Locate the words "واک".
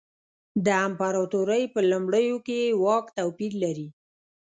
2.83-3.05